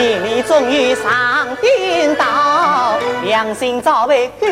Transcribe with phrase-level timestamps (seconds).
[0.00, 1.04] 天理终于上
[1.60, 4.46] 颠倒，良心早被勾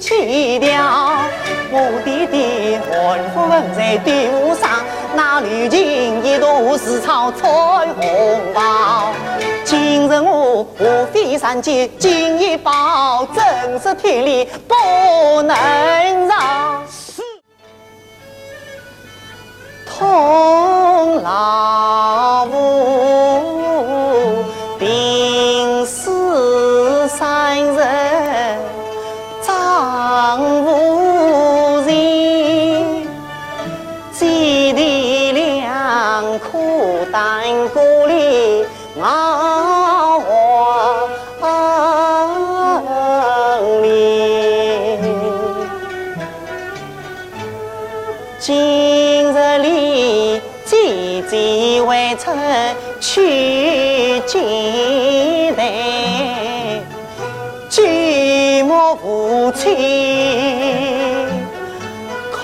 [0.00, 1.20] 起了。
[1.70, 4.82] 我弟弟寒风在队伍上，
[5.14, 9.12] 那绿锦一朵是草彩虹袍。
[9.62, 16.23] 今日我华飞上街，进一宝，真是天理不能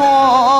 [0.00, 0.59] 看来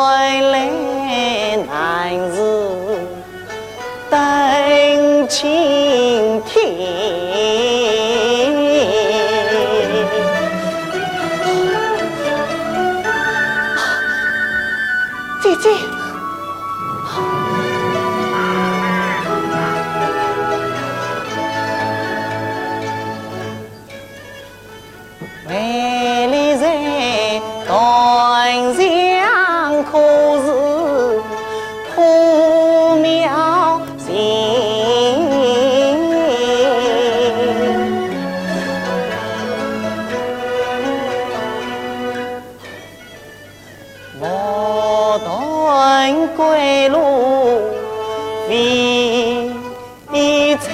[46.40, 46.98] 归路
[48.48, 50.70] 为彩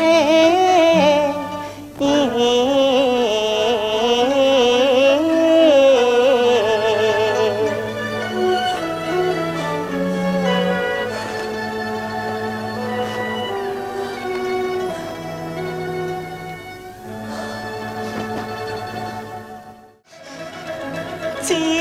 [21.43, 21.75] 姐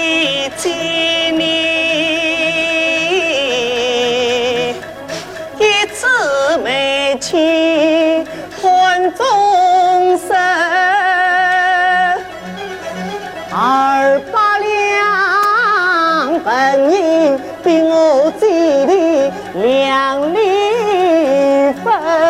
[17.65, 18.45] 银比我姐
[18.85, 22.24] 弟两离分。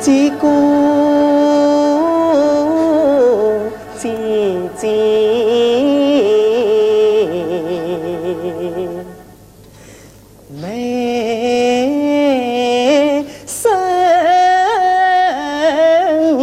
[0.00, 0.08] 成。
[0.08, 0.48] 结果
[3.98, 4.08] 姐
[4.76, 4.86] 姐
[10.60, 10.64] 没
[13.46, 13.70] 生
[16.38, 16.42] 意，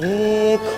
[0.00, 0.68] 一颗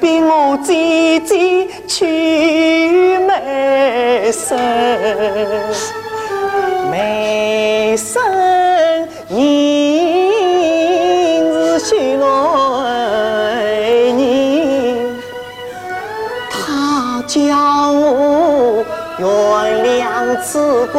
[0.00, 4.58] 逼我姐姐去美生，
[6.90, 8.22] 美生
[9.28, 9.38] 应
[11.52, 14.16] 是许诺人，
[16.50, 18.82] 他叫我
[19.18, 19.26] 原
[19.84, 20.98] 谅此过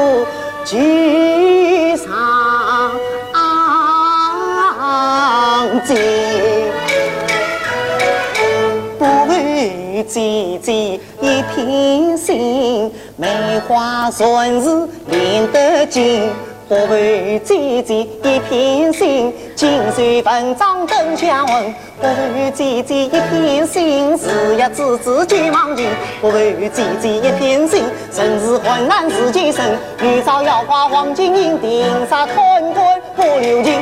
[10.12, 13.30] 姐姐一片心，梅
[13.66, 16.30] 花顺势连得紧。
[16.68, 21.75] 不为姐姐一片心，金水文章登相闻。
[22.02, 25.88] 不为姐姐一片心，事业子子俱忙进。
[26.19, 27.81] 不为姐姐一片心，
[28.12, 29.66] 生死困难自己生。
[30.02, 32.86] 玉造要挂黄金银，定杀团棍
[33.16, 33.80] 不留情。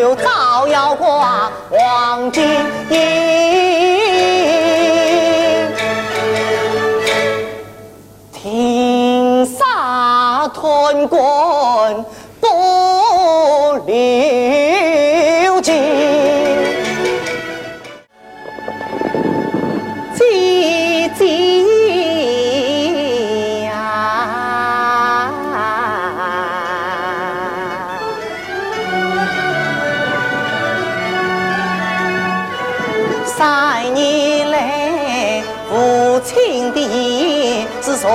[0.00, 2.44] 又造要挂黄金
[2.90, 3.99] 银。
[11.08, 12.04] 官
[12.40, 12.46] 不
[13.86, 15.74] 留情，
[20.14, 21.24] 姐姐
[23.64, 23.72] 呀，
[33.26, 36.80] 三年来父亲的。
[37.82, 38.10] 是从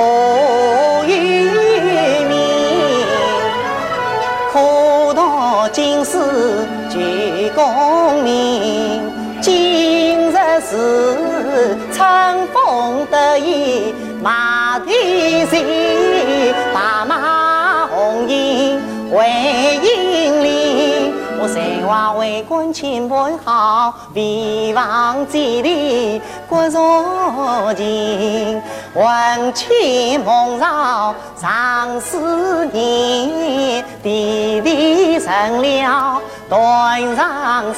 [19.15, 21.15] 缨为引领。
[21.47, 26.19] 神话为官清本好，为王建立
[26.50, 28.62] 国若情。
[28.95, 36.19] 问亲蒙绕上思念，弟弟成了
[36.50, 37.73] 断肠人。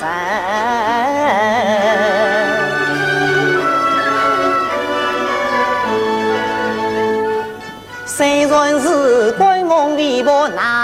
[8.06, 10.77] 虽然是官梦微薄难应情。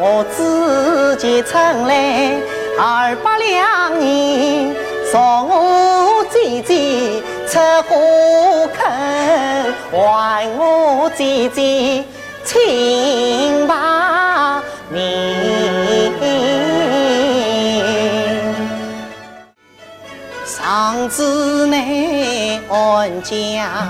[0.00, 2.40] 我自己称来
[2.78, 4.72] 二百两银，
[5.10, 7.58] 送我姐姐出
[7.88, 8.86] 火坑，
[9.90, 12.04] 还我姐姐
[12.44, 13.74] 清白
[14.88, 15.02] 命。
[20.46, 23.88] 上至内安家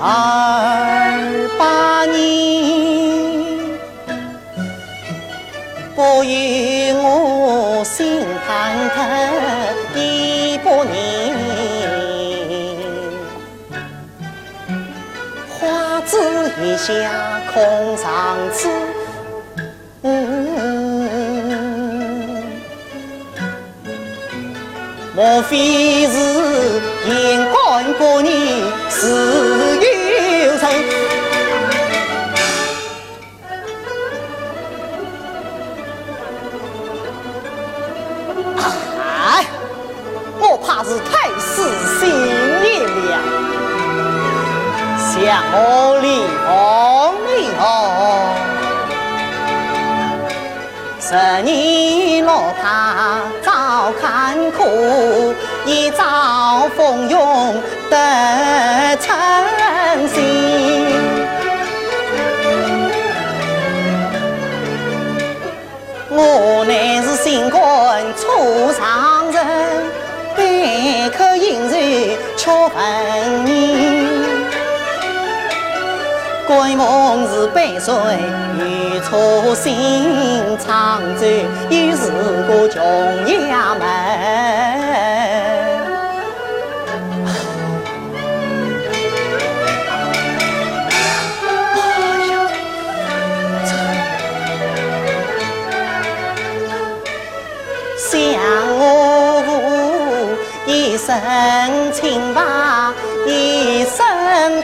[0.00, 2.67] 二百年。
[6.10, 8.48] 不与我心忐
[8.96, 8.96] 忑
[9.94, 10.96] 一百年，
[15.50, 16.16] 花枝
[16.62, 16.88] 一下
[17.52, 18.70] 空上枝，
[25.14, 26.16] 莫非是
[27.06, 31.07] 眼光过你自有情？
[54.08, 55.34] 早看苦，
[55.66, 57.96] 一朝蜂拥得
[76.68, 77.94] 鬼梦是悲岁
[78.58, 82.10] 欲出心，长醉又是
[82.46, 82.84] 个穷
[83.24, 84.67] 衙门。
[101.08, 102.42] 生清白，
[103.26, 104.04] 一生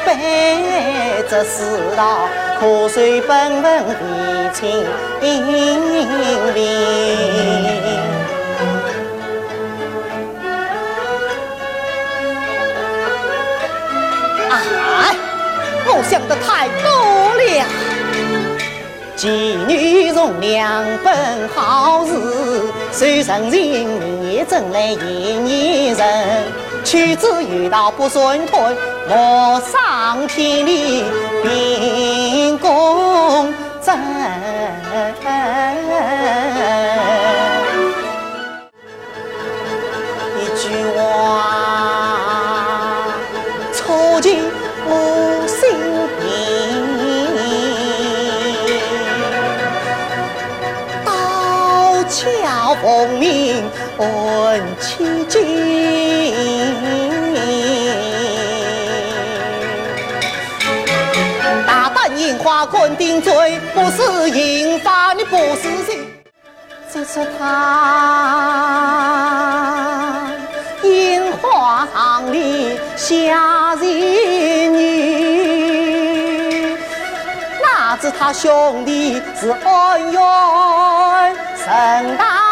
[0.04, 2.28] 悲，这世道
[2.60, 3.92] 可算本分为
[4.52, 4.84] 情
[5.22, 6.60] 英灵。
[14.50, 14.52] 啊！
[15.86, 16.86] 我想的太多
[17.38, 17.64] 了，
[19.16, 19.72] 妓女
[20.24, 22.14] 从两本好事，
[22.90, 26.44] 虽成人也真来演一人。
[26.82, 28.58] 妻子遇到不顺腿，
[29.06, 31.04] 莫上天理
[31.42, 33.52] 秉公
[33.82, 33.94] 正。
[40.40, 41.02] 一句话，
[52.84, 53.64] 鞘奉命
[53.96, 55.40] 问千金。
[61.66, 66.06] 大胆樱花困定罪，不是银发你不是人。
[66.92, 67.86] 这是他
[70.82, 76.76] 樱花行里下人女，
[77.62, 80.20] 哪知他兄弟是恩怨
[81.56, 82.43] 甚大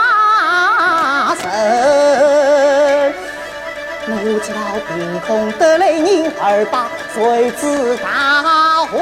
[4.05, 4.11] 我
[4.43, 5.29] 知道凭空
[5.59, 6.75] 得来人二把，
[7.15, 8.07] 谁知大
[8.87, 8.93] 祸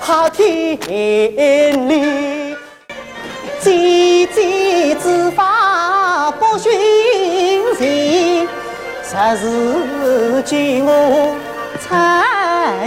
[0.00, 1.92] 怕天理。
[3.60, 6.72] 积极执法不寻
[7.78, 8.48] 情，
[9.04, 10.90] 十字军我
[11.78, 11.88] 参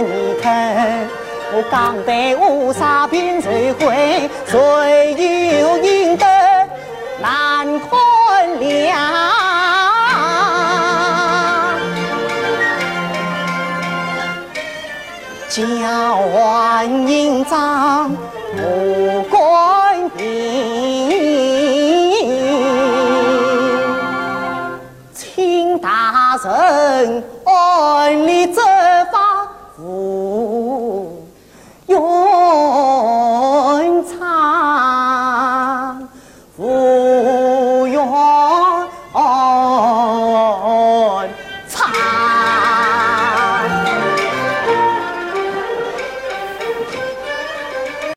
[0.04, 1.08] 你看，
[1.54, 2.44] 我讲对话
[2.74, 4.60] 沙边谁会谁
[5.60, 5.95] 有应？
[7.26, 7.90] 难看
[8.60, 8.62] 了
[15.48, 18.14] 叫唤营帐
[18.54, 20.20] 我官兵
[25.12, 28.62] 请大人按律责
[29.10, 29.48] 罚